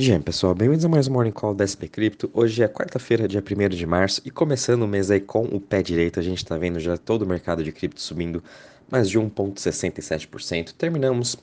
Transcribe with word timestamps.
Dia, 0.00 0.18
pessoal, 0.18 0.54
bem-vindos 0.54 0.82
a 0.82 0.88
mais 0.88 1.06
um 1.08 1.12
Morning 1.12 1.30
Call 1.30 1.54
da 1.54 1.66
SP 1.68 1.84
Cripto. 1.86 2.30
Hoje 2.32 2.62
é 2.62 2.66
quarta-feira, 2.66 3.28
dia 3.28 3.44
1 3.44 3.68
de 3.68 3.84
março, 3.84 4.22
e 4.24 4.30
começando 4.30 4.80
o 4.80 4.88
mês 4.88 5.10
aí 5.10 5.20
com 5.20 5.42
o 5.42 5.60
pé 5.60 5.82
direito, 5.82 6.18
a 6.18 6.22
gente 6.22 6.38
está 6.38 6.56
vendo 6.56 6.80
já 6.80 6.96
todo 6.96 7.20
o 7.20 7.26
mercado 7.26 7.62
de 7.62 7.70
cripto 7.70 8.00
subindo 8.00 8.42
mais 8.90 9.10
de 9.10 9.20
1,67%. 9.20 10.72
Terminamos 10.72 11.36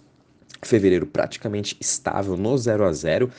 Fevereiro 0.62 1.05
praticamente 1.05 1.78
estável 1.79 2.35
no 2.35 2.57
0 2.57 2.85
a 2.85 2.91
0, 2.91 3.29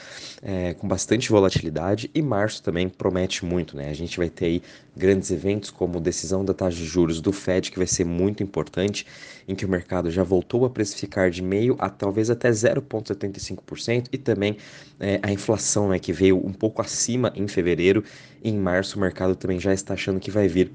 é, 0.43 0.75
com 0.75 0.87
bastante 0.87 1.31
volatilidade, 1.31 2.11
e 2.15 2.23
março 2.23 2.63
também 2.63 2.89
promete 2.89 3.45
muito, 3.45 3.77
né? 3.77 3.91
A 3.91 3.95
gente 3.95 4.17
vai 4.17 4.29
ter 4.29 4.47
aí 4.47 4.63
grandes 4.97 5.31
eventos 5.31 5.71
como 5.71 6.01
decisão 6.01 6.45
da 6.45 6.55
taxa 6.55 6.77
de 6.77 6.85
juros 6.85 7.21
do 7.21 7.33
Fed, 7.33 7.71
que 7.71 7.79
vai 7.79 7.87
ser 7.87 8.05
muito 8.05 8.43
importante, 8.43 9.07
em 9.47 9.55
que 9.55 9.65
o 9.65 9.69
mercado 9.69 10.11
já 10.11 10.23
voltou 10.23 10.65
a 10.65 10.71
precificar 10.71 11.31
de 11.31 11.43
meio 11.43 11.77
a 11.79 11.89
talvez 11.89 12.31
até 12.31 12.51
0,75%, 12.51 14.07
e 14.13 14.19
também 14.19 14.57
é, 15.01 15.19
a 15.23 15.33
inflação, 15.33 15.89
né, 15.89 15.99
que 15.99 16.13
veio 16.13 16.37
um 16.37 16.53
pouco 16.53 16.83
acima 16.83 17.33
em 17.35 17.47
fevereiro, 17.49 18.05
em 18.43 18.57
março 18.57 18.97
o 18.97 19.01
mercado 19.01 19.35
também 19.35 19.59
já 19.59 19.73
está 19.73 19.95
achando 19.95 20.21
que 20.21 20.31
vai 20.31 20.49
vir 20.49 20.71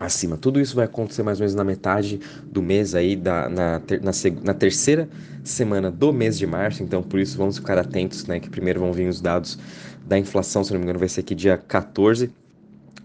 acima. 0.00 0.38
Tudo 0.38 0.58
isso 0.58 0.74
vai 0.74 0.86
acontecer 0.86 1.22
mais 1.22 1.38
ou 1.38 1.42
menos 1.42 1.54
na 1.54 1.62
metade 1.62 2.18
do 2.46 2.62
mês 2.62 2.94
aí, 2.94 3.14
da, 3.14 3.50
na, 3.50 3.80
ter, 3.80 4.00
na, 4.00 4.10
na, 4.42 4.54
terceira 4.54 5.06
semana 5.44 5.90
do 5.90 6.10
mês 6.10 6.38
de 6.38 6.46
março, 6.46 6.82
então 6.82 7.02
por 7.02 7.20
isso 7.20 7.36
vamos 7.36 7.58
ficar 7.58 7.76
atentos, 7.76 8.24
né, 8.24 8.40
que 8.40 8.48
primeiro 8.48 8.80
vão 8.80 8.92
vir 8.94 9.08
os 9.08 9.20
dados 9.20 9.58
da 10.06 10.18
inflação, 10.18 10.64
se 10.64 10.72
não 10.72 10.78
me 10.78 10.84
engano 10.84 10.98
vai 10.98 11.08
ser 11.08 11.20
aqui 11.20 11.34
dia 11.34 11.58
14, 11.58 12.32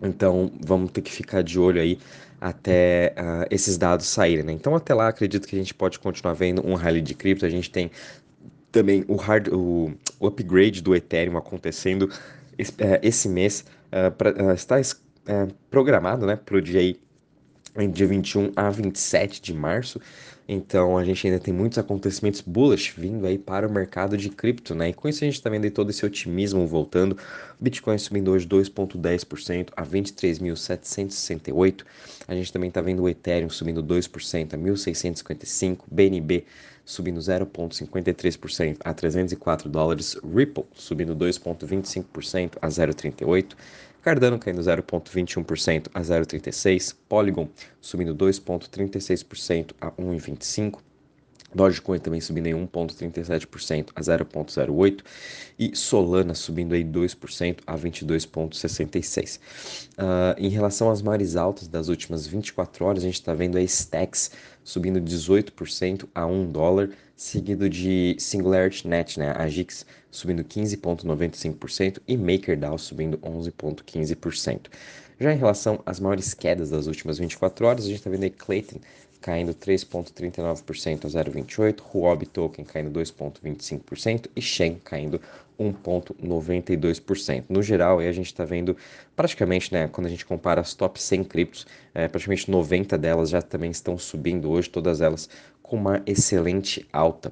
então 0.02 0.50
vamos 0.66 0.90
ter 0.92 1.02
que 1.02 1.12
ficar 1.12 1.44
de 1.44 1.60
olho 1.60 1.82
aí 1.82 2.00
até 2.40 3.14
uh, 3.18 3.46
esses 3.52 3.78
dados 3.78 4.08
saírem, 4.08 4.44
né? 4.44 4.54
Então 4.54 4.76
até 4.76 4.94
lá 4.94 5.08
acredito 5.08 5.48
que 5.48 5.56
a 5.56 5.60
gente 5.60 5.74
pode 5.74 6.00
continuar 6.00 6.34
vendo 6.34 6.66
um 6.66 6.76
rally 6.76 7.02
de 7.02 7.14
cripto, 7.14 7.46
a 7.46 7.50
gente 7.50 7.70
tem 7.70 7.92
também 8.72 9.06
o, 9.08 9.16
hard, 9.16 9.48
o, 9.50 9.94
o 10.20 10.28
upgrade 10.28 10.82
do 10.82 10.96
Ethereum 10.96 11.38
acontecendo 11.38 12.10
esse, 13.02 13.28
uh, 13.28 13.32
mês, 13.32 13.66
uh, 13.88 14.12
pra, 14.12 14.54
está 14.54 14.80
é, 15.28 15.48
programado, 15.70 16.26
né, 16.26 16.36
para 16.36 16.58
o 16.58 16.62
dia 16.62 16.82
dia 17.92 18.08
21 18.08 18.54
a 18.56 18.70
27 18.70 19.42
de 19.42 19.54
março. 19.54 20.00
Então 20.48 20.98
a 20.98 21.04
gente 21.04 21.28
ainda 21.28 21.40
tem 21.40 21.54
muitos 21.54 21.78
acontecimentos 21.78 22.40
bullish 22.40 22.94
vindo 22.96 23.26
aí 23.26 23.38
para 23.38 23.68
o 23.68 23.72
mercado 23.72 24.16
de 24.16 24.30
cripto, 24.30 24.74
né? 24.76 24.90
E 24.90 24.94
com 24.94 25.10
isso 25.10 25.24
a 25.24 25.28
gente 25.28 25.36
está 25.36 25.50
vendo 25.50 25.66
aí 25.66 25.72
todo 25.72 25.90
esse 25.90 26.06
otimismo 26.06 26.66
voltando. 26.68 27.18
Bitcoin 27.60 27.98
subindo 27.98 28.32
hoje 28.32 28.48
2,10% 28.48 29.70
a 29.76 29.84
23.768. 29.84 31.84
A 32.28 32.36
gente 32.36 32.54
também 32.54 32.70
está 32.70 32.80
vendo 32.80 33.04
o 33.04 33.10
Ethereum 33.10 33.50
subindo 33.50 33.84
2% 33.84 34.54
a 34.54 34.58
1.655. 34.58 35.80
BNB 35.92 36.46
subindo 36.86 37.20
0,53% 37.20 38.78
a 38.86 38.94
304 38.94 39.68
dólares. 39.68 40.16
Ripple 40.24 40.64
subindo 40.74 41.16
2,25% 41.16 42.58
a 42.62 42.68
0,38. 42.68 43.56
Cardano 44.06 44.38
caindo 44.38 44.62
0,21% 44.62 45.88
a 45.92 46.00
0,36%, 46.00 46.96
Polygon 47.10 47.50
subindo 47.82 48.14
2,36% 48.14 49.72
a 49.82 49.90
1,25%, 49.94 50.78
Dogecoin 51.56 51.98
também 51.98 52.22
subindo 52.22 52.46
em 52.46 52.54
1,37% 52.54 53.90
a 53.96 54.02
0,08% 54.02 55.02
e 55.58 55.76
Solana 55.76 56.36
subindo 56.36 56.76
aí 56.76 56.84
2% 56.84 57.62
a 57.66 57.76
22,66%. 57.76 59.40
Uh, 59.98 60.36
em 60.38 60.50
relação 60.50 60.92
às 60.92 61.02
maiores 61.02 61.36
altas 61.36 61.68
das 61.68 61.88
últimas 61.88 62.28
24 62.28 62.86
horas, 62.86 63.02
a 63.02 63.08
gente 63.08 63.16
está 63.16 63.34
vendo 63.34 63.58
a 63.58 63.62
Stacks 63.64 64.30
subindo 64.64 65.02
18% 65.02 66.08
a 66.14 66.28
1 66.28 66.52
dólar, 66.52 66.92
seguido 67.16 67.68
de 67.68 68.16
Singularity 68.20 68.88
Net, 68.88 69.18
né, 69.18 69.34
a 69.36 69.48
GIX 69.48 69.84
subindo 70.16 70.44
15,95% 70.44 72.00
e 72.08 72.18
MakerDAO 72.18 72.78
subindo 72.78 73.18
11,15%. 73.20 74.68
Já 75.20 75.34
em 75.34 75.38
relação 75.38 75.82
às 75.86 76.00
maiores 76.00 76.34
quedas 76.34 76.70
das 76.70 76.88
últimas 76.88 77.18
24 77.18 77.66
horas, 77.66 77.86
a 77.86 77.88
gente 77.88 77.98
está 77.98 78.10
vendo 78.10 78.24
aí 78.24 78.30
Clayton 78.30 78.80
caindo 79.22 79.54
3,39% 79.56 81.06
a 81.06 81.08
0,28%, 81.08 81.82
Huobi 81.94 82.28
Token 82.28 82.64
caindo 82.64 82.92
2,25% 82.92 84.30
e 84.36 84.42
Shen 84.42 84.76
caindo 84.84 85.20
1,92%. 85.60 87.46
No 87.50 87.64
geral, 87.64 88.00
aí 88.00 88.08
a 88.08 88.12
gente 88.12 88.28
está 88.28 88.46
vendo 88.46 88.78
praticamente, 89.16 89.74
né, 89.74 89.88
quando 89.88 90.08
a 90.08 90.10
gente 90.10 90.26
compara 90.26 90.62
as 90.62 90.74
top 90.74 91.02
100 91.02 91.24
criptos, 91.24 91.66
é, 91.94 92.08
praticamente 92.08 92.52
90 92.52 92.98
delas 92.98 93.30
já 93.30 93.42
também 93.42 93.72
estão 93.72 93.98
subindo 93.98 94.52
hoje, 94.52 94.70
todas 94.70 95.02
elas 95.02 95.28
com 95.64 95.76
uma 95.78 96.04
excelente 96.06 96.88
alta. 96.94 97.32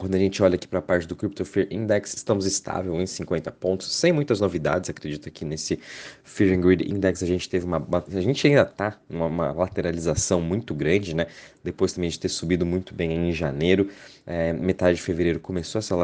Quando 0.00 0.14
a 0.14 0.18
gente 0.18 0.42
olha 0.42 0.54
aqui 0.54 0.66
para 0.66 0.78
a 0.78 0.82
parte 0.82 1.06
do 1.06 1.14
Crypto 1.14 1.44
Fear 1.44 1.66
Index, 1.70 2.14
estamos 2.14 2.46
estável 2.46 2.98
em 2.98 3.06
50 3.06 3.52
pontos, 3.52 3.94
sem 3.94 4.10
muitas 4.10 4.40
novidades. 4.40 4.88
Acredito 4.88 5.30
que 5.30 5.44
nesse 5.44 5.78
Fear 6.24 6.56
and 6.56 6.62
Greed 6.62 6.90
Index 6.90 7.22
a 7.22 7.26
gente 7.26 7.46
teve 7.46 7.66
uma. 7.66 7.86
A 7.92 8.20
gente 8.22 8.46
ainda 8.46 8.62
está 8.62 8.98
numa 9.10 9.52
lateralização 9.52 10.40
muito 10.40 10.74
grande, 10.74 11.14
né? 11.14 11.26
Depois 11.62 11.92
também 11.92 12.08
de 12.08 12.18
ter 12.18 12.30
subido 12.30 12.64
muito 12.64 12.94
bem 12.94 13.12
em 13.12 13.30
janeiro. 13.30 13.90
É, 14.26 14.54
metade 14.54 14.96
de 14.96 15.02
fevereiro 15.02 15.38
começou 15.38 15.78
essa 15.78 15.94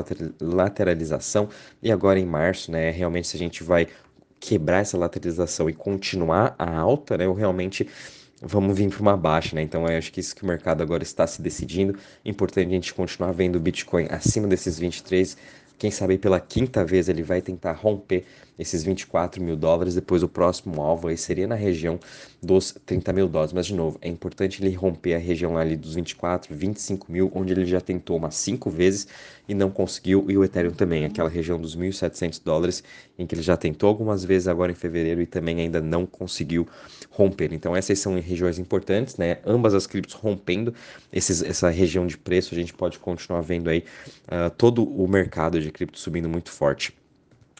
lateralização 0.42 1.48
e 1.82 1.90
agora 1.90 2.20
em 2.20 2.26
março, 2.26 2.70
né? 2.70 2.90
Realmente, 2.90 3.28
se 3.28 3.36
a 3.36 3.38
gente 3.38 3.64
vai 3.64 3.88
quebrar 4.38 4.80
essa 4.80 4.98
lateralização 4.98 5.70
e 5.70 5.72
continuar 5.72 6.54
a 6.58 6.70
alta, 6.70 7.16
né? 7.16 7.24
Eu 7.24 7.32
realmente 7.32 7.88
vamos 8.42 8.76
vir 8.76 8.90
para 8.90 9.00
uma 9.00 9.16
baixa, 9.16 9.54
né? 9.54 9.62
Então 9.62 9.86
eu 9.86 9.98
acho 9.98 10.12
que 10.12 10.20
isso 10.20 10.34
que 10.34 10.42
o 10.42 10.46
mercado 10.46 10.82
agora 10.82 11.02
está 11.02 11.26
se 11.26 11.40
decidindo. 11.40 11.98
Importante 12.24 12.68
a 12.68 12.70
gente 12.70 12.94
continuar 12.94 13.32
vendo 13.32 13.56
o 13.56 13.60
Bitcoin 13.60 14.06
acima 14.10 14.46
desses 14.46 14.78
23 14.78 15.36
quem 15.78 15.90
sabe 15.90 16.18
pela 16.18 16.40
quinta 16.40 16.84
vez 16.84 17.08
ele 17.08 17.22
vai 17.22 17.42
tentar 17.42 17.72
romper 17.72 18.24
esses 18.58 18.82
24 18.82 19.42
mil 19.42 19.56
dólares. 19.56 19.94
Depois 19.94 20.22
o 20.22 20.28
próximo 20.28 20.80
alvo 20.80 21.08
aí 21.08 21.16
seria 21.16 21.46
na 21.46 21.54
região 21.54 21.98
dos 22.42 22.76
30 22.86 23.12
mil 23.12 23.28
dólares. 23.28 23.52
Mas 23.52 23.66
de 23.66 23.74
novo, 23.74 23.98
é 24.00 24.08
importante 24.08 24.62
ele 24.62 24.74
romper 24.74 25.14
a 25.14 25.18
região 25.18 25.56
ali 25.56 25.76
dos 25.76 25.94
24, 25.94 26.54
25 26.54 27.10
mil, 27.10 27.30
onde 27.34 27.52
ele 27.52 27.66
já 27.66 27.80
tentou 27.80 28.16
umas 28.16 28.34
cinco 28.36 28.70
vezes 28.70 29.06
e 29.48 29.54
não 29.54 29.70
conseguiu. 29.70 30.26
E 30.28 30.36
o 30.36 30.44
Ethereum 30.44 30.72
também, 30.72 31.04
aquela 31.04 31.28
região 31.28 31.60
dos 31.60 31.76
1.700 31.76 32.40
dólares, 32.44 32.82
em 33.18 33.26
que 33.26 33.34
ele 33.34 33.42
já 33.42 33.56
tentou 33.56 33.88
algumas 33.88 34.24
vezes 34.24 34.48
agora 34.48 34.72
em 34.72 34.74
fevereiro 34.74 35.20
e 35.20 35.26
também 35.26 35.60
ainda 35.60 35.80
não 35.80 36.06
conseguiu 36.06 36.66
romper. 37.10 37.52
Então 37.52 37.74
essas 37.74 37.98
são 37.98 38.18
regiões 38.18 38.58
importantes, 38.58 39.16
né? 39.16 39.38
Ambas 39.44 39.74
as 39.74 39.86
criptos 39.86 40.14
rompendo 40.14 40.74
esses, 41.12 41.42
essa 41.42 41.70
região 41.70 42.06
de 42.06 42.16
preço, 42.16 42.54
a 42.54 42.58
gente 42.58 42.72
pode 42.74 42.98
continuar 42.98 43.40
vendo 43.40 43.68
aí 43.68 43.84
uh, 44.26 44.50
todo 44.56 44.84
o 44.84 45.06
mercado 45.08 45.60
de 45.60 45.70
cripto 45.70 45.98
subindo 45.98 46.28
muito 46.28 46.50
forte. 46.50 46.94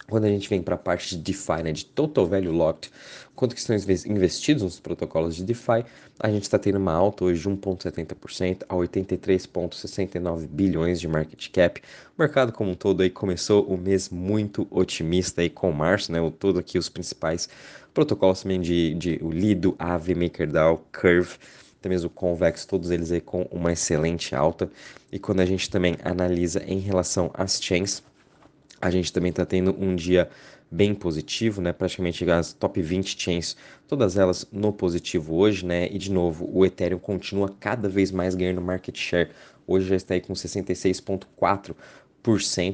Quando 0.09 0.25
a 0.25 0.29
gente 0.29 0.49
vem 0.49 0.63
para 0.63 0.77
a 0.77 0.79
parte 0.79 1.17
de 1.17 1.23
DeFi, 1.23 1.63
né, 1.65 1.73
de 1.73 1.85
Total 1.85 2.27
Value 2.27 2.53
Locked, 2.53 2.93
quanto 3.35 3.55
que 3.55 3.61
estão 3.61 3.75
investidos 3.75 4.63
nos 4.63 4.79
protocolos 4.79 5.35
de 5.35 5.45
DeFi, 5.45 5.85
a 6.21 6.31
gente 6.31 6.45
está 6.45 6.59
tendo 6.59 6.79
uma 6.79 6.93
alta 6.93 7.25
hoje 7.25 7.43
de 7.43 7.49
1,70% 7.49 8.63
a 8.69 8.75
83,69 8.75 10.47
bilhões 10.47 11.01
de 11.01 11.09
market 11.09 11.51
cap. 11.51 11.83
O 12.17 12.23
mercado 12.23 12.53
como 12.53 12.71
um 12.71 12.75
todo 12.75 13.03
aí 13.03 13.11
começou 13.11 13.65
o 13.67 13.77
mês 13.77 14.09
muito 14.09 14.67
otimista 14.71 15.43
aí 15.43 15.51
com 15.51 15.73
março, 15.73 16.13
né, 16.13 16.21
o 16.21 16.31
todo 16.31 16.59
aqui 16.59 16.79
os 16.79 16.89
principais 16.89 17.49
protocolos 17.93 18.43
também 18.43 18.61
de, 18.61 18.95
de 18.95 19.19
o 19.23 19.31
Lido, 19.31 19.75
Aave, 19.79 20.15
MakerDAO, 20.15 20.85
Curve, 20.93 21.37
até 21.81 21.89
mesmo 21.89 22.11
Convex, 22.11 22.65
todos 22.65 22.91
eles 22.91 23.11
aí 23.11 23.21
com 23.21 23.43
uma 23.51 23.73
excelente 23.73 24.35
alta. 24.35 24.71
E 25.11 25.19
quando 25.19 25.41
a 25.41 25.47
gente 25.47 25.71
também 25.71 25.97
analisa 26.05 26.63
em 26.67 26.79
relação 26.79 27.31
às 27.33 27.61
chains, 27.63 28.03
a 28.81 28.91
gente 28.91 29.13
também 29.13 29.31
está 29.31 29.45
tendo 29.45 29.75
um 29.79 29.95
dia 29.95 30.29
bem 30.71 30.95
positivo, 30.95 31.61
né? 31.61 31.73
Praticamente 31.73 32.29
as 32.31 32.53
top 32.53 32.81
20 32.83 33.21
chains, 33.21 33.57
todas 33.87 34.17
elas 34.17 34.47
no 34.51 34.73
positivo 34.73 35.37
hoje, 35.37 35.65
né? 35.65 35.89
E 35.91 35.99
de 35.99 36.11
novo, 36.11 36.49
o 36.53 36.65
Ethereum 36.65 36.99
continua 36.99 37.49
cada 37.61 37.89
vez 37.89 38.11
mais 38.11 38.35
ganhando 38.35 38.61
market 38.61 38.97
share. 38.97 39.31
Hoje 39.67 39.89
já 39.89 39.97
está 39.97 40.15
aí 40.15 40.21
com 40.21 40.33
66.4 40.33 41.75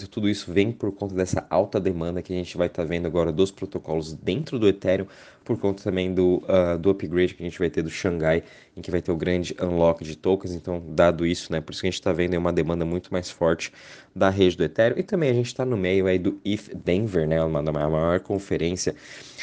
tudo 0.08 0.30
isso 0.30 0.50
vem 0.50 0.72
por 0.72 0.92
conta 0.92 1.14
dessa 1.14 1.46
alta 1.50 1.78
demanda 1.78 2.22
que 2.22 2.32
a 2.32 2.36
gente 2.36 2.56
vai 2.56 2.68
estar 2.68 2.82
tá 2.82 2.88
vendo 2.88 3.06
agora 3.06 3.30
dos 3.30 3.50
protocolos 3.50 4.14
dentro 4.14 4.58
do 4.58 4.66
Ethereum, 4.66 5.06
por 5.44 5.58
conta 5.58 5.82
também 5.82 6.14
do, 6.14 6.42
uh, 6.44 6.78
do 6.78 6.88
upgrade 6.88 7.34
que 7.34 7.42
a 7.42 7.46
gente 7.46 7.58
vai 7.58 7.68
ter 7.68 7.82
do 7.82 7.90
Xangai, 7.90 8.42
em 8.74 8.80
que 8.80 8.90
vai 8.90 9.02
ter 9.02 9.12
o 9.12 9.16
grande 9.16 9.54
unlock 9.60 10.02
de 10.02 10.16
tokens. 10.16 10.54
Então, 10.54 10.82
dado 10.88 11.26
isso, 11.26 11.52
né, 11.52 11.60
por 11.60 11.72
isso 11.72 11.82
que 11.82 11.86
a 11.86 11.90
gente 11.90 12.00
está 12.00 12.12
vendo 12.12 12.36
uma 12.38 12.52
demanda 12.52 12.84
muito 12.84 13.12
mais 13.12 13.30
forte 13.30 13.72
da 14.14 14.30
rede 14.30 14.56
do 14.56 14.64
Ethereum. 14.64 14.98
E 14.98 15.02
também 15.02 15.28
a 15.28 15.34
gente 15.34 15.46
está 15.46 15.64
no 15.64 15.76
meio 15.76 16.06
aí 16.06 16.18
do 16.18 16.40
ETH 16.44 16.70
Denver, 16.74 17.28
né, 17.28 17.42
uma 17.42 17.62
da 17.62 17.72
maior 17.72 18.20
conferência 18.20 18.94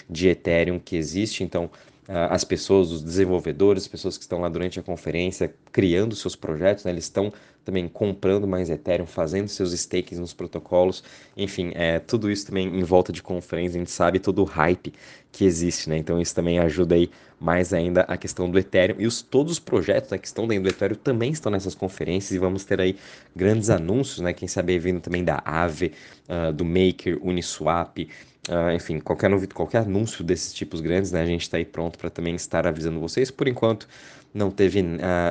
de 0.10 0.28
Ethereum 0.30 0.80
que 0.80 0.96
existe. 0.96 1.44
Então, 1.44 1.70
as 2.12 2.44
pessoas, 2.44 2.92
os 2.92 3.04
desenvolvedores, 3.04 3.84
as 3.84 3.88
pessoas 3.88 4.18
que 4.18 4.24
estão 4.24 4.42
lá 4.42 4.50
durante 4.50 4.80
a 4.80 4.84
conferência 4.84 5.54
criando 5.72 6.16
seus 6.16 6.36
projetos, 6.36 6.84
né, 6.84 6.92
eles 6.92 7.04
estão 7.04 7.32
também 7.64 7.88
comprando 7.88 8.48
mais 8.48 8.68
Ethereum, 8.70 9.06
fazendo 9.06 9.48
seus 9.48 9.74
stakes 9.74 10.18
nos 10.18 10.34
protocolos, 10.34 11.04
enfim, 11.38 11.72
é, 11.76 12.00
tudo 12.00 12.32
isso 12.32 12.48
também 12.48 12.68
em 12.68 12.84
volta 12.84 13.14
de 13.14 13.22
conferência, 13.22 13.78
a 13.78 13.80
gente 13.80 13.92
sabe 13.92 14.18
todo 14.18 14.42
o 14.42 14.46
hype 14.46 14.92
que 15.32 15.46
existe, 15.46 15.90
né? 15.90 15.98
Então 15.98 16.20
isso 16.20 16.34
também 16.34 16.60
ajuda 16.60 16.96
aí 16.96 17.10
mais 17.40 17.74
ainda 17.74 18.02
a 18.02 18.18
questão 18.18 18.50
do 18.50 18.60
Ethereum 18.60 18.98
e 19.00 19.08
os, 19.08 19.22
todos 19.22 19.54
os 19.54 19.60
projetos 19.60 20.12
né, 20.12 20.18
que 20.18 20.28
estão 20.28 20.48
dentro 20.48 20.64
do 20.64 20.70
Ethereum 20.70 20.98
também 20.98 21.32
estão 21.32 21.52
nessas 21.52 21.74
conferências 21.74 22.32
e 22.32 22.38
vamos 22.38 22.66
ter 22.66 22.82
aí 22.82 22.98
grandes 23.36 23.70
anúncios, 23.70 24.20
né? 24.20 24.34
Quem 24.34 24.48
sabe 24.48 24.78
vindo 24.80 25.00
também 25.00 25.24
da 25.24 25.42
Aave, 25.46 25.94
uh, 26.28 26.52
do 26.52 26.66
Maker, 26.66 27.20
Uniswap, 27.22 28.08
Uh, 28.48 28.72
enfim, 28.74 29.00
qualquer, 29.00 29.30
qualquer 29.50 29.80
anúncio 29.80 30.24
desses 30.24 30.52
tipos 30.52 30.82
grandes, 30.82 31.12
né, 31.12 31.22
a 31.22 31.26
gente 31.26 31.42
está 31.42 31.58
aí 31.58 31.66
pronto 31.66 32.00
para 32.00 32.10
também 32.10 32.34
estar 32.34 32.66
avisando 32.66 33.00
vocês. 33.00 33.30
Por 33.30 33.48
enquanto, 33.48 33.88
não 34.34 34.50
teve 34.50 34.82
uh, 34.82 34.86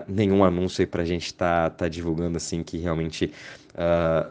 nenhum 0.07 0.45
anúncio 0.45 0.83
aí 0.83 0.87
para 0.87 1.03
a 1.03 1.05
gente 1.05 1.27
estar 1.27 1.71
tá, 1.71 1.77
tá 1.77 1.89
divulgando 1.89 2.37
assim 2.37 2.63
que 2.63 2.79
realmente 2.79 3.33
uh, 3.75 4.31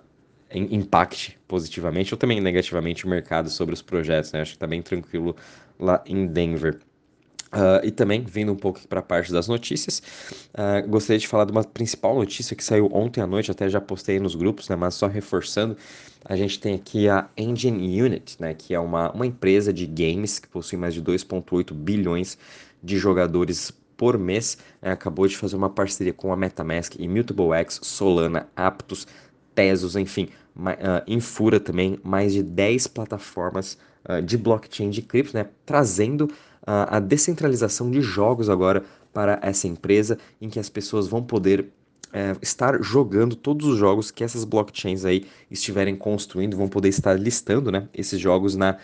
impacte 0.53 1.37
positivamente 1.47 2.13
ou 2.13 2.17
também 2.17 2.39
negativamente 2.39 3.05
o 3.05 3.09
mercado 3.09 3.49
sobre 3.49 3.73
os 3.73 3.81
projetos. 3.81 4.31
Né? 4.31 4.41
Acho 4.41 4.51
que 4.51 4.57
está 4.57 4.67
bem 4.67 4.81
tranquilo 4.81 5.35
lá 5.79 6.01
em 6.05 6.27
Denver. 6.27 6.79
Uh, 7.47 7.79
e 7.81 7.91
também, 7.91 8.25
vindo 8.25 8.51
um 8.51 8.57
pouco 8.57 8.85
para 8.89 8.99
a 8.99 9.03
parte 9.03 9.31
das 9.31 9.47
notícias, 9.47 10.01
uh, 10.53 10.85
gostaria 10.87 11.17
de 11.17 11.27
falar 11.27 11.45
de 11.45 11.51
uma 11.53 11.63
principal 11.63 12.13
notícia 12.13 12.53
que 12.55 12.63
saiu 12.63 12.89
ontem 12.91 13.21
à 13.21 13.27
noite, 13.27 13.49
até 13.49 13.69
já 13.69 13.79
postei 13.79 14.19
nos 14.19 14.35
grupos, 14.35 14.67
né, 14.67 14.75
mas 14.75 14.95
só 14.95 15.07
reforçando, 15.07 15.77
a 16.25 16.35
gente 16.35 16.59
tem 16.59 16.75
aqui 16.75 17.07
a 17.07 17.29
Engine 17.37 18.01
Unit, 18.01 18.35
né, 18.37 18.53
que 18.53 18.73
é 18.73 18.79
uma, 18.79 19.11
uma 19.13 19.25
empresa 19.25 19.71
de 19.71 19.85
games 19.85 20.39
que 20.39 20.47
possui 20.49 20.77
mais 20.77 20.93
de 20.93 21.01
2,8 21.01 21.73
bilhões 21.73 22.37
de 22.83 22.97
jogadores 22.97 23.71
por 23.95 24.17
mês, 24.17 24.57
né, 24.81 24.91
acabou 24.91 25.25
de 25.25 25.37
fazer 25.37 25.55
uma 25.55 25.69
parceria 25.69 26.13
com 26.13 26.33
a 26.33 26.35
MetaMask, 26.35 26.95
Immutable 26.99 27.53
X, 27.53 27.79
Solana, 27.81 28.49
Aptos, 28.57 29.07
Tesos, 29.57 29.95
enfim, 29.95 30.29
uh, 30.55 31.01
Infura 31.07 31.59
também, 31.59 31.99
mais 32.03 32.31
de 32.31 32.43
10 32.43 32.85
plataformas 32.85 33.75
de 34.23 34.37
blockchain 34.37 34.89
de 34.89 35.01
cripto, 35.01 35.35
né, 35.35 35.47
trazendo 35.65 36.29
a, 36.65 36.97
a 36.97 36.99
descentralização 37.01 37.91
de 37.91 37.99
jogos 38.01 38.49
agora 38.49 38.85
para 39.13 39.39
essa 39.41 39.67
empresa, 39.67 40.17
em 40.39 40.49
que 40.49 40.59
as 40.59 40.69
pessoas 40.69 41.07
vão 41.07 41.23
poder 41.23 41.65
é, 42.13 42.35
estar 42.41 42.81
jogando 42.81 43.35
todos 43.35 43.67
os 43.67 43.77
jogos 43.77 44.11
que 44.11 44.23
essas 44.23 44.43
blockchains 44.43 45.05
aí 45.05 45.25
estiverem 45.49 45.95
construindo, 45.95 46.55
vão 46.55 46.67
poder 46.67 46.89
estar 46.89 47.13
listando, 47.13 47.71
né, 47.71 47.87
esses 47.93 48.19
jogos 48.19 48.55
na, 48.55 48.77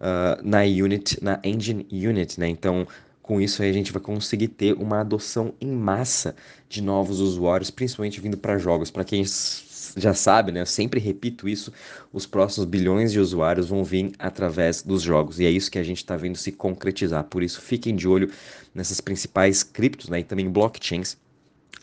uh, 0.00 0.42
na 0.42 0.60
Unit, 0.62 1.22
na 1.22 1.40
Engine 1.44 1.86
Unit, 1.90 2.40
né, 2.40 2.48
então 2.48 2.86
com 3.22 3.40
isso 3.42 3.62
aí 3.62 3.68
a 3.68 3.74
gente 3.74 3.92
vai 3.92 4.00
conseguir 4.00 4.48
ter 4.48 4.72
uma 4.72 5.00
adoção 5.00 5.52
em 5.60 5.70
massa 5.70 6.34
de 6.66 6.82
novos 6.82 7.20
usuários, 7.20 7.70
principalmente 7.70 8.20
vindo 8.22 8.38
para 8.38 8.56
jogos, 8.56 8.90
para 8.90 9.04
quem 9.04 9.22
já 9.96 10.14
sabe, 10.14 10.52
né? 10.52 10.60
Eu 10.60 10.66
sempre 10.66 11.00
repito 11.00 11.48
isso, 11.48 11.72
os 12.12 12.26
próximos 12.26 12.68
bilhões 12.68 13.12
de 13.12 13.20
usuários 13.20 13.68
vão 13.68 13.84
vir 13.84 14.12
através 14.18 14.82
dos 14.82 15.02
jogos. 15.02 15.38
E 15.40 15.46
é 15.46 15.50
isso 15.50 15.70
que 15.70 15.78
a 15.78 15.82
gente 15.82 15.98
está 15.98 16.16
vendo 16.16 16.36
se 16.36 16.52
concretizar. 16.52 17.24
Por 17.24 17.42
isso, 17.42 17.60
fiquem 17.60 17.94
de 17.94 18.08
olho 18.08 18.30
nessas 18.74 19.00
principais 19.00 19.62
criptos, 19.62 20.08
né? 20.08 20.20
E 20.20 20.24
também 20.24 20.48
blockchains, 20.50 21.16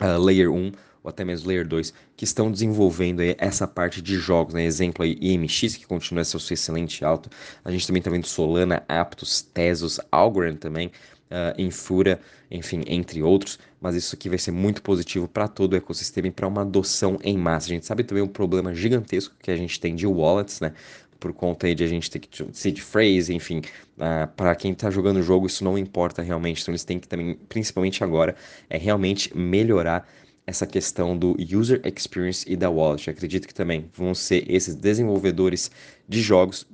uh, 0.02 0.18
Layer 0.19 0.52
1 0.52 0.72
ou 1.06 1.10
até 1.10 1.24
mesmo 1.24 1.48
Layer 1.48 1.68
2, 1.68 1.94
que 2.18 2.24
estão 2.24 2.52
desenvolvendo 2.52 3.22
essa 3.38 3.68
parte 3.68 4.02
de 4.02 4.16
jogos, 4.16 4.56
né? 4.56 4.66
Exemplo 4.66 5.04
aí, 5.04 5.16
IMX, 5.22 5.75
que 5.75 5.86
continua 5.86 6.24
seu 6.24 6.40
excelente 6.40 7.06
alto. 7.06 7.30
A 7.63 7.69
gente 7.69 7.86
também 7.86 8.00
está 8.00 8.10
vendo 8.10 8.25
Solana, 8.25 8.84
Aptos, 8.88 9.44
Tesos, 9.44 10.00
Algorand 10.12 10.56
também, 10.56 10.92
uh, 11.31 11.60
Infura, 11.62 12.19
enfim, 12.50 12.83
entre 12.88 13.22
outros, 13.22 13.60
mas 13.80 13.95
isso 13.95 14.16
aqui 14.16 14.30
vai 14.30 14.38
ser 14.38 14.51
muito 14.51 14.81
positivo 14.81 15.27
para 15.27 15.48
todo 15.48 15.74
o 15.74 15.75
ecossistema 15.75 16.27
e 16.27 16.31
para 16.31 16.48
uma 16.48 16.62
adoção 16.62 17.19
em 17.24 17.38
massa. 17.38 17.68
A 17.68 17.69
gente 17.69 17.86
sabe 17.86 18.04
também 18.04 18.24
um 18.24 18.27
problema 18.27 18.74
gigantesco 18.74 19.36
que 19.42 19.51
a 19.51 19.57
gente 19.57 19.80
tem 19.80 19.95
de 19.95 20.06
wallets, 20.07 20.60
né? 20.62 20.74
Por 21.19 21.33
conta 21.33 21.74
de 21.74 21.83
a 21.83 21.88
gente 21.88 22.12
ter 22.12 22.19
que 22.19 22.45
seed 22.54 22.80
phrase, 22.80 23.33
enfim, 23.33 23.62
uh, 23.98 24.27
para 24.36 24.56
quem 24.56 24.72
está 24.72 24.92
jogando 24.92 25.18
o 25.18 25.24
jogo 25.24 25.48
isso 25.48 25.63
não 25.63 25.77
importa 25.77 26.22
realmente, 26.22 26.62
então 26.62 26.72
eles 26.72 26.83
têm 26.83 27.00
que 27.00 27.07
também, 27.07 27.36
principalmente 27.50 28.04
agora, 28.04 28.36
é 28.69 28.77
realmente 28.77 29.36
melhorar 29.36 30.07
essa 30.45 30.68
questão 30.68 31.18
do 31.18 31.36
user 31.39 31.81
experience 31.83 32.45
e 32.48 32.56
da 32.56 32.69
wallet. 32.69 33.07
Eu 33.07 33.13
acredito 33.13 33.48
que 33.48 33.54
também 33.54 33.89
vão 33.94 34.13
ser 34.13 34.45
esses 34.51 34.75
desenvolvedores 34.75 35.72
de 36.07 36.22
jogos 36.22 36.68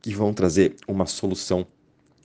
que 0.00 0.14
vão 0.14 0.32
trazer 0.32 0.76
uma 0.86 1.06
solução 1.06 1.66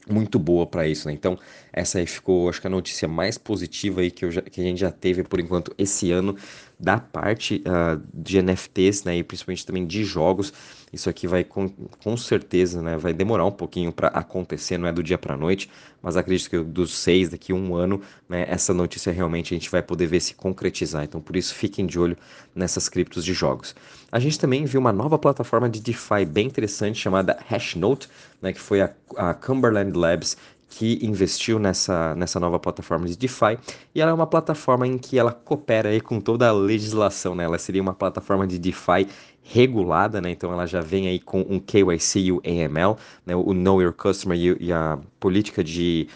muito 0.10 0.40
boa 0.40 0.66
para 0.66 0.88
isso, 0.88 1.08
né? 1.08 1.14
Então, 1.14 1.38
essa 1.72 2.00
aí 2.00 2.06
ficou, 2.06 2.50
acho 2.50 2.60
que 2.60 2.68
a 2.68 2.70
notícia 2.70 3.08
mais 3.08 3.38
positiva 3.38 4.02
aí 4.02 4.12
que, 4.12 4.30
já, 4.32 4.42
que 4.42 4.62
a 4.62 4.64
gente 4.64 4.80
já 4.80 4.92
teve 4.92 5.24
por 5.24 5.40
enquanto 5.40 5.74
esse 5.78 6.12
ano 6.12 6.36
da 6.80 7.00
parte 7.00 7.64
uh, 7.68 8.02
de 8.14 8.42
NFTs, 8.42 9.04
né? 9.04 9.18
E 9.18 9.24
principalmente 9.24 9.66
também 9.66 9.86
de 9.86 10.04
jogos. 10.04 10.54
Isso 10.94 11.10
aqui 11.10 11.26
vai 11.26 11.44
com, 11.44 11.70
com 12.04 12.18
certeza, 12.18 12.82
né? 12.82 12.98
Vai 12.98 13.14
demorar 13.14 13.46
um 13.46 13.52
pouquinho 13.52 13.94
para 13.94 14.10
acontecer, 14.10 14.78
não 14.78 14.88
é 14.88 14.92
do 14.92 15.02
dia 15.02 15.18
para 15.18 15.38
noite, 15.38 15.70
mas 16.02 16.18
acredito 16.18 16.50
que 16.50 16.60
dos 16.60 16.94
seis, 16.94 17.30
daqui 17.30 17.54
a 17.54 17.56
um 17.56 17.74
ano, 17.76 18.02
né? 18.28 18.46
Essa 18.50 18.74
notícia 18.74 19.12
realmente 19.12 19.54
a 19.54 19.58
gente 19.58 19.72
vai 19.72 19.82
poder 19.82 20.08
ver 20.08 20.20
se 20.20 20.34
concretizar. 20.36 21.04
Então, 21.04 21.22
por 21.22 21.36
isso, 21.36 21.56
fiquem 21.56 21.86
de 21.86 21.98
olho 21.98 22.18
nessas 22.54 22.90
criptos 22.90 23.24
de 23.24 23.34
jogos. 23.34 23.74
A 24.12 24.20
gente 24.20 24.38
também 24.38 24.66
viu 24.66 24.82
uma 24.82 24.92
nova 24.92 25.18
plataforma 25.18 25.70
de 25.70 25.80
DeFi 25.80 26.26
bem 26.26 26.48
interessante 26.48 27.00
chamada 27.00 27.38
Hashnote, 27.48 28.10
né? 28.42 28.52
Que 28.52 28.60
foi 28.60 28.82
a, 28.82 28.92
a 29.16 29.34
Cumberland 29.34 29.98
Labs 29.98 30.36
que 30.72 31.06
investiu 31.06 31.60
nessa, 31.60 32.16
nessa 32.16 32.40
nova 32.40 32.58
plataforma 32.58 33.06
de 33.06 33.18
DeFi, 33.18 33.60
e 33.94 34.00
ela 34.00 34.12
é 34.12 34.14
uma 34.14 34.26
plataforma 34.26 34.88
em 34.88 34.98
que 34.98 35.20
ela 35.20 35.34
coopera 35.34 35.90
aí 35.90 36.00
com 36.00 36.22
toda 36.22 36.48
a 36.48 36.52
legislação, 36.54 37.36
né? 37.36 37.44
Ela 37.44 37.60
seria 37.60 37.82
uma 37.82 37.94
plataforma 37.94 38.48
de 38.48 38.58
DeFi 38.58 39.08
regulada, 39.44 40.22
né? 40.22 40.32
Então 40.32 40.52
ela 40.52 40.66
já 40.66 40.82
vem 40.82 41.08
aí 41.08 41.20
com 41.20 41.42
um 41.42 41.60
KYC 41.60 42.20
e 42.20 42.32
o 42.32 42.42
AML, 42.46 42.98
né? 43.26 43.36
o 43.36 43.54
Know 43.54 43.82
Your 43.82 43.94
Customer 43.94 44.38
e, 44.38 44.72
a 44.72 45.00
política 45.20 45.64
de 45.64 46.08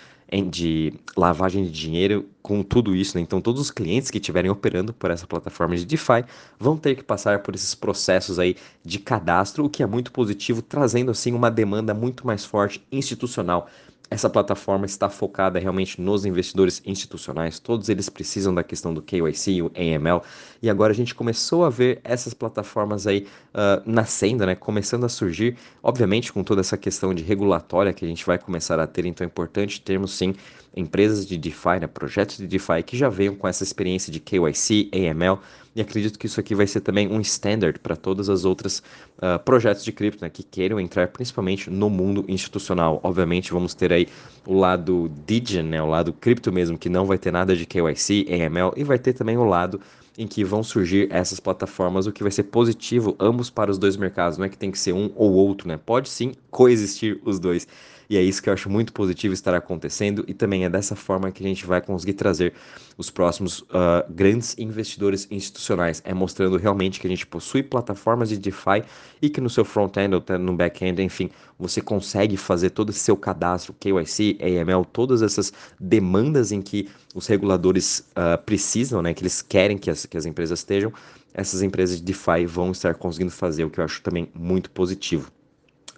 de 0.52 0.92
lavagem 1.16 1.64
de 1.64 1.72
dinheiro 1.72 2.28
com 2.42 2.62
tudo 2.62 2.96
isso, 2.96 3.16
né? 3.16 3.22
Então 3.22 3.40
todos 3.40 3.62
os 3.62 3.72
clientes 3.72 4.12
que 4.12 4.18
estiverem 4.18 4.52
operando 4.52 4.94
por 4.94 5.10
essa 5.10 5.26
plataforma 5.26 5.78
de 5.78 5.86
DeFi 5.86 6.26
vão 6.60 6.76
ter 6.76 6.96
que 6.96 7.04
passar 7.04 7.40
por 7.40 7.56
esses 7.56 7.74
processos 7.74 8.38
aí 8.38 8.56
de 8.84 9.00
cadastro, 9.00 9.64
o 9.64 9.70
que 9.70 9.82
é 9.84 9.86
muito 9.86 10.12
positivo, 10.12 10.62
trazendo 10.62 11.12
assim 11.12 11.32
uma 11.32 11.50
demanda 11.50 11.94
muito 11.94 12.26
mais 12.28 12.44
forte 12.44 12.86
institucional 12.92 13.70
essa 14.10 14.30
plataforma 14.30 14.86
está 14.86 15.10
focada 15.10 15.60
realmente 15.60 16.00
nos 16.00 16.26
investidores 16.26 16.82
institucionais, 16.86 17.60
todos 17.60 17.90
eles 17.90 18.08
precisam 18.08 18.54
da 18.54 18.64
questão 18.64 18.94
do 18.94 19.02
KYC, 19.02 19.62
o 19.62 19.72
AML, 19.76 20.22
e 20.62 20.70
agora 20.70 20.94
a 20.94 20.96
gente 20.96 21.16
começou 21.16 21.66
a 21.66 21.70
ver 21.70 22.00
essas 22.04 22.34
plataformas 22.34 23.08
aí 23.08 23.28
uh, 23.54 23.82
nascendo, 23.86 24.46
né, 24.46 24.54
começando 24.56 25.06
a 25.06 25.10
surgir, 25.10 25.58
obviamente 25.82 26.32
com 26.32 26.44
toda 26.44 26.62
essa 26.62 26.78
questão 26.78 27.14
de 27.14 27.24
regulatória 27.24 27.94
que 27.94 28.06
a 28.06 28.08
gente 28.08 28.26
vai 28.26 28.38
começar 28.38 28.80
a 28.80 28.88
ter, 28.88 29.06
então 29.06 29.26
é 29.26 29.28
importante 29.28 29.82
termos 29.82 30.14
sim 30.14 30.36
empresas 30.76 31.26
de 31.26 31.38
DeFi, 31.38 31.80
né, 31.82 31.88
projetos 31.88 32.38
de 32.38 32.48
DeFi 32.48 32.84
que 32.86 32.98
já 32.98 33.10
venham 33.10 33.36
com 33.36 33.48
essa 33.48 33.64
experiência 33.64 34.12
de 34.12 34.20
KYC, 34.20 34.92
AML, 34.94 35.40
e 35.76 35.82
acredito 35.82 36.18
que 36.18 36.26
isso 36.26 36.40
aqui 36.40 36.56
vai 36.56 36.66
ser 36.66 36.80
também 36.80 37.08
um 37.12 37.20
standard 37.20 37.80
para 37.80 37.96
todas 37.96 38.30
as 38.30 38.46
outras 38.46 38.80
uh, 39.18 39.38
projetos 39.44 39.84
de 39.84 39.92
cripto 39.92 40.24
né, 40.24 40.30
que 40.30 40.42
queiram 40.42 40.80
entrar 40.80 41.10
principalmente 41.10 41.70
no 41.70 41.90
mundo 41.90 42.24
institucional. 42.30 43.02
Obviamente 43.04 43.52
vamos 43.52 43.74
ter 43.74 43.92
aí 43.92 44.08
o 44.46 44.54
lado 44.58 45.12
Degen, 45.26 45.64
né, 45.64 45.82
o 45.82 45.88
lado 45.88 46.14
cripto 46.14 46.52
mesmo, 46.52 46.78
que 46.78 46.88
não 46.88 47.06
vai 47.06 47.18
ter 47.18 47.32
nada 47.32 47.56
de 47.56 47.66
KYC, 47.66 48.26
AML, 48.30 48.74
e 48.78 48.84
vai 48.84 48.98
ter 48.98 49.14
também 49.14 49.38
o 49.38 49.44
lado 49.44 49.82
em 50.18 50.26
que 50.26 50.46
vão 50.46 50.64
surgir 50.64 51.10
essas 51.12 51.42
plataformas, 51.42 52.08
o 52.08 52.12
que 52.12 52.24
vai 52.24 52.32
ser 52.32 52.44
positivo 52.44 53.16
ambos 53.20 53.50
para 53.50 53.70
os 53.70 53.78
dois 53.78 53.98
mercados. 53.98 54.38
Não 54.38 54.46
é 54.46 54.50
que 54.50 54.58
tem 54.58 54.72
que 54.72 54.80
ser 54.80 54.94
um 54.94 55.12
ou 55.14 55.34
outro, 55.34 55.68
né? 55.68 55.78
Pode 55.78 56.08
sim 56.08 56.34
coexistir 56.50 57.20
os 57.26 57.38
dois. 57.38 57.68
E 58.10 58.18
é 58.18 58.22
isso 58.22 58.42
que 58.42 58.50
eu 58.50 58.54
acho 58.54 58.70
muito 58.70 58.94
positivo 58.94 59.34
estar 59.34 59.54
acontecendo 59.54 60.24
e 60.28 60.34
também 60.34 60.66
é 60.66 60.70
dessa 60.70 60.96
forma 60.96 61.32
que 61.32 61.44
a 61.44 61.48
gente 61.48 61.66
vai 61.66 61.82
conseguir 61.82 62.14
trazer 62.14 62.54
os 62.98 63.10
próximos 63.10 63.60
uh, 63.62 64.06
grandes 64.10 64.58
investidores 64.58 65.28
institucionais, 65.30 66.02
é 66.06 66.14
mostrando 66.14 66.58
realmente 66.58 67.00
que 67.00 67.08
a 67.08 67.10
gente 67.10 67.26
possui 67.26 67.62
plataformas 67.62 68.30
de 68.30 68.38
DeFi 68.38 68.84
e 69.22 69.30
que 69.30 69.42
no 69.42 69.50
seu 69.50 69.66
front-end 69.66 70.16
ou 70.16 70.40
no 70.40 70.56
back-end, 70.56 71.02
enfim, 71.02 71.30
você 71.60 71.82
consegue 71.82 72.38
fazer 72.38 72.70
todo 72.70 72.90
esse 72.90 73.00
seu 73.00 73.18
cadastro, 73.18 73.76
KYC, 73.80 74.38
AML, 74.42 74.86
todas 74.86 75.22
essas 75.22 75.52
demandas 75.80 76.52
em 76.52 76.62
que 76.62 76.90
os 77.14 77.28
reguladores 77.28 78.00
uh, 78.12 78.42
precisam, 78.46 79.02
né, 79.02 79.14
que 79.14 79.24
eles 79.24 79.42
querem 79.42 79.78
que 79.78 79.90
as, 79.90 80.06
que 80.06 80.18
as 80.18 80.26
empresas 80.26 80.60
estejam, 80.60 80.92
essas 81.34 81.62
empresas 81.62 81.98
de 81.98 82.04
DeFi 82.04 82.46
vão 82.46 82.72
estar 82.72 82.96
conseguindo 82.96 83.32
fazer, 83.32 83.66
o 83.66 83.70
que 83.70 83.80
eu 83.80 83.84
acho 83.84 84.02
também 84.02 84.30
muito 84.34 84.70
positivo. 84.70 85.30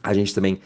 A 0.02 0.14
gente 0.14 0.34
também 0.34 0.60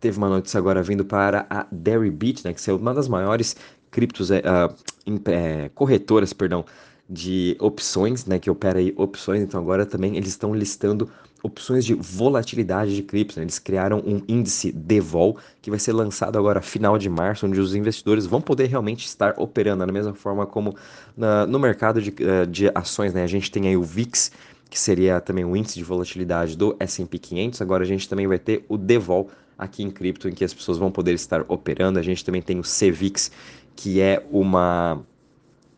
Teve 0.00 0.18
uma 0.18 0.28
notícia 0.28 0.58
agora 0.58 0.82
vindo 0.82 1.04
para 1.04 1.46
a 1.50 1.66
Deribit, 1.70 2.44
né, 2.44 2.52
que 2.52 2.70
é 2.70 2.72
uma 2.72 2.94
das 2.94 3.08
maiores 3.08 3.56
criptos, 3.90 4.30
é, 4.30 4.38
uh, 4.40 5.30
é, 5.30 5.70
corretoras, 5.74 6.32
perdão, 6.32 6.64
de 7.08 7.56
opções, 7.58 8.26
né, 8.26 8.38
que 8.38 8.50
opera 8.50 8.78
aí 8.78 8.92
opções. 8.96 9.42
Então 9.42 9.60
agora 9.60 9.86
também 9.86 10.16
eles 10.16 10.28
estão 10.28 10.54
listando 10.54 11.08
opções 11.42 11.84
de 11.84 11.94
volatilidade 11.94 12.94
de 12.94 13.02
criptos. 13.02 13.36
Né? 13.36 13.44
Eles 13.44 13.58
criaram 13.58 14.02
um 14.04 14.22
índice 14.28 14.72
DEVOL 14.72 15.36
que 15.62 15.70
vai 15.70 15.78
ser 15.78 15.92
lançado 15.92 16.38
agora 16.38 16.60
final 16.60 16.98
de 16.98 17.08
março, 17.08 17.46
onde 17.46 17.60
os 17.60 17.74
investidores 17.74 18.26
vão 18.26 18.40
poder 18.40 18.66
realmente 18.66 19.06
estar 19.06 19.34
operando 19.38 19.86
da 19.86 19.92
mesma 19.92 20.14
forma 20.14 20.46
como 20.46 20.76
na, 21.16 21.46
no 21.46 21.58
mercado 21.58 22.02
de, 22.02 22.12
eh, 22.18 22.46
de 22.46 22.70
ações. 22.74 23.14
Né? 23.14 23.22
A 23.22 23.28
gente 23.28 23.50
tem 23.50 23.68
aí 23.68 23.76
o 23.76 23.82
VIX, 23.82 24.32
que 24.68 24.78
seria 24.78 25.20
também 25.20 25.44
o 25.44 25.56
índice 25.56 25.76
de 25.76 25.84
volatilidade 25.84 26.56
do 26.56 26.76
S&P 26.78 27.18
500. 27.18 27.62
Agora 27.62 27.84
a 27.84 27.86
gente 27.86 28.08
também 28.08 28.26
vai 28.26 28.38
ter 28.38 28.64
o 28.68 28.76
DEVOL 28.76 29.30
aqui 29.58 29.82
em 29.82 29.90
cripto, 29.90 30.28
em 30.28 30.32
que 30.32 30.44
as 30.44 30.54
pessoas 30.54 30.78
vão 30.78 30.90
poder 30.90 31.14
estar 31.14 31.44
operando. 31.48 31.98
A 31.98 32.02
gente 32.02 32.24
também 32.24 32.40
tem 32.40 32.58
o 32.58 32.62
CVIX, 32.62 33.30
que 33.74 34.00
é 34.00 34.24
uma 34.30 35.02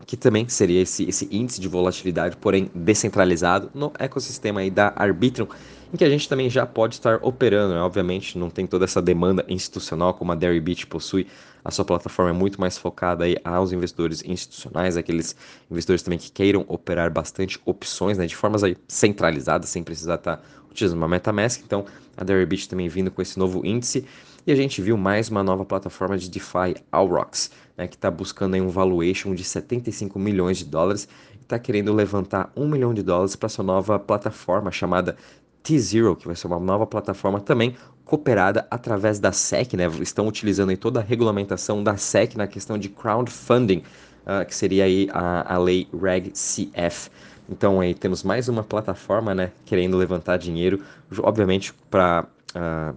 que 0.06 0.16
também 0.16 0.48
seria 0.48 0.82
esse, 0.82 1.04
esse 1.08 1.28
índice 1.30 1.60
de 1.60 1.68
volatilidade, 1.68 2.36
porém 2.36 2.68
descentralizado 2.74 3.70
no 3.72 3.92
ecossistema 3.96 4.60
aí 4.60 4.68
da 4.68 4.92
Arbitrum, 4.96 5.46
em 5.92 5.96
que 5.96 6.04
a 6.04 6.08
gente 6.08 6.28
também 6.28 6.48
já 6.48 6.64
pode 6.64 6.94
estar 6.94 7.18
operando, 7.22 7.74
né? 7.74 7.80
obviamente 7.80 8.38
não 8.38 8.48
tem 8.48 8.66
toda 8.66 8.84
essa 8.84 9.02
demanda 9.02 9.44
institucional 9.48 10.14
como 10.14 10.32
a 10.32 10.34
Deribit 10.34 10.86
possui, 10.86 11.26
a 11.64 11.70
sua 11.70 11.84
plataforma 11.84 12.30
é 12.30 12.34
muito 12.34 12.60
mais 12.60 12.78
focada 12.78 13.24
aí 13.24 13.36
aos 13.44 13.72
investidores 13.72 14.22
institucionais, 14.24 14.96
aqueles 14.96 15.34
investidores 15.70 16.02
também 16.02 16.18
que 16.18 16.30
queiram 16.30 16.64
operar 16.68 17.10
bastante 17.10 17.60
opções, 17.64 18.16
né, 18.16 18.26
de 18.26 18.36
formas 18.36 18.62
aí 18.62 18.76
centralizadas, 18.88 19.68
sem 19.68 19.82
precisar 19.82 20.14
estar 20.14 20.42
utilizando 20.70 20.98
uma 20.98 21.08
MetaMask, 21.08 21.60
então 21.64 21.84
a 22.16 22.22
Deribit 22.22 22.68
também 22.68 22.88
vindo 22.88 23.10
com 23.10 23.20
esse 23.20 23.38
novo 23.38 23.66
índice, 23.66 24.06
e 24.46 24.52
a 24.52 24.56
gente 24.56 24.80
viu 24.80 24.96
mais 24.96 25.28
uma 25.28 25.42
nova 25.42 25.64
plataforma 25.64 26.16
de 26.16 26.30
DeFi, 26.30 26.76
Alrox, 26.90 27.50
né, 27.76 27.86
que 27.86 27.96
está 27.96 28.10
buscando 28.10 28.54
aí 28.54 28.60
um 28.60 28.68
valuation 28.68 29.34
de 29.34 29.44
75 29.44 30.18
milhões 30.18 30.58
de 30.58 30.64
dólares 30.64 31.08
e 31.34 31.42
está 31.42 31.58
querendo 31.58 31.92
levantar 31.92 32.50
um 32.56 32.68
milhão 32.68 32.94
de 32.94 33.02
dólares 33.02 33.36
para 33.36 33.48
sua 33.48 33.64
nova 33.64 33.98
plataforma 33.98 34.70
chamada 34.70 35.16
T-Zero, 35.62 36.16
que 36.16 36.26
vai 36.26 36.36
ser 36.36 36.46
uma 36.46 36.58
nova 36.58 36.86
plataforma 36.86 37.40
também 37.40 37.76
cooperada 38.04 38.66
através 38.70 39.20
da 39.20 39.30
SEC, 39.30 39.74
né? 39.74 39.86
Estão 40.00 40.26
utilizando 40.26 40.70
aí 40.70 40.76
toda 40.76 41.00
a 41.00 41.02
regulamentação 41.02 41.82
da 41.82 41.96
SEC 41.96 42.36
na 42.36 42.46
questão 42.46 42.76
de 42.76 42.88
crowdfunding, 42.88 43.84
uh, 44.26 44.44
que 44.46 44.54
seria 44.54 44.84
aí 44.84 45.08
a, 45.12 45.54
a 45.54 45.58
lei 45.58 45.88
Reg 45.92 46.30
CF. 46.30 47.10
Então 47.48 47.80
aí 47.80 47.94
temos 47.94 48.22
mais 48.22 48.48
uma 48.48 48.62
plataforma, 48.62 49.34
né, 49.34 49.50
querendo 49.64 49.96
levantar 49.96 50.36
dinheiro, 50.36 50.80
obviamente 51.18 51.74
para 51.90 52.24
uh, 52.54 52.96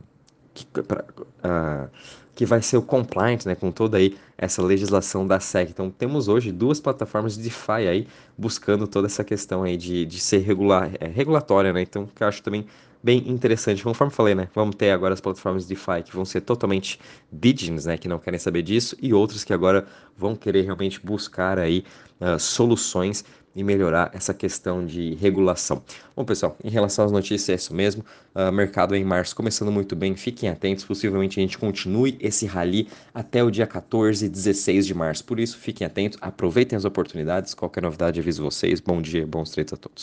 que, 0.53 0.67
uh, 0.79 1.89
que 2.35 2.45
vai 2.45 2.61
ser 2.61 2.77
o 2.77 2.81
compliant 2.81 3.45
né, 3.45 3.55
com 3.55 3.71
toda 3.71 3.97
aí 3.97 4.17
essa 4.37 4.61
legislação 4.61 5.25
da 5.25 5.39
SEC. 5.39 5.69
Então 5.69 5.89
temos 5.89 6.27
hoje 6.27 6.51
duas 6.51 6.79
plataformas 6.79 7.37
de 7.37 7.43
DeFi 7.43 7.87
aí 7.87 8.07
buscando 8.37 8.87
toda 8.87 9.07
essa 9.07 9.23
questão 9.23 9.63
aí 9.63 9.77
de, 9.77 10.05
de 10.05 10.19
ser 10.19 10.39
regular, 10.39 10.91
é, 10.99 11.07
regulatória, 11.07 11.71
né? 11.71 11.81
Então 11.81 12.07
que 12.13 12.23
eu 12.23 12.27
acho 12.27 12.41
também 12.41 12.65
bem 13.03 13.29
interessante. 13.29 13.83
Conforme 13.83 14.11
falei, 14.11 14.33
né? 14.33 14.47
Vamos 14.55 14.75
ter 14.75 14.91
agora 14.91 15.13
as 15.13 15.21
plataformas 15.21 15.63
de 15.63 15.69
DeFi 15.69 16.03
que 16.05 16.15
vão 16.15 16.23
ser 16.23 16.41
totalmente 16.41 16.99
digins, 17.31 17.85
né? 17.85 17.97
Que 17.97 18.07
não 18.07 18.17
querem 18.17 18.39
saber 18.39 18.61
disso, 18.61 18.95
e 19.01 19.13
outras 19.13 19.43
que 19.43 19.53
agora 19.53 19.85
vão 20.17 20.35
querer 20.35 20.61
realmente 20.61 20.99
buscar 21.05 21.59
aí 21.59 21.83
uh, 22.19 22.39
soluções 22.39 23.25
e 23.55 23.63
melhorar 23.63 24.11
essa 24.13 24.33
questão 24.33 24.85
de 24.85 25.15
regulação. 25.15 25.83
Bom, 26.15 26.25
pessoal, 26.25 26.57
em 26.63 26.69
relação 26.69 27.05
às 27.05 27.11
notícias, 27.11 27.49
é 27.49 27.55
isso 27.55 27.73
mesmo. 27.73 28.03
Uh, 28.35 28.51
mercado 28.51 28.95
em 28.95 29.03
março 29.03 29.35
começando 29.35 29.71
muito 29.71 29.95
bem, 29.95 30.15
fiquem 30.15 30.49
atentos. 30.49 30.83
Possivelmente 30.85 31.39
a 31.39 31.43
gente 31.43 31.57
continue 31.57 32.17
esse 32.19 32.45
rally 32.45 32.87
até 33.13 33.43
o 33.43 33.51
dia 33.51 33.67
14 33.67 34.25
e 34.25 34.29
16 34.29 34.87
de 34.87 34.93
março. 34.93 35.23
Por 35.23 35.39
isso, 35.39 35.57
fiquem 35.57 35.85
atentos, 35.85 36.17
aproveitem 36.21 36.75
as 36.75 36.85
oportunidades. 36.85 37.53
Qualquer 37.53 37.83
novidade, 37.83 38.19
aviso 38.19 38.43
vocês. 38.43 38.79
Bom 38.79 39.01
dia, 39.01 39.25
bons 39.25 39.51
treinos 39.51 39.73
a 39.73 39.77
todos. 39.77 40.01